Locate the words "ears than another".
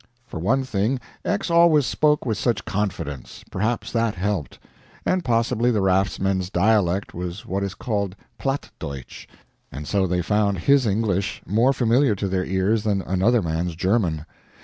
12.45-13.43